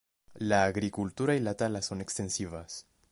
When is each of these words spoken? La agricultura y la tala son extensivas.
La 0.39 0.63
agricultura 0.65 1.35
y 1.35 1.39
la 1.39 1.53
tala 1.53 1.83
son 1.83 2.01
extensivas. 2.01 2.87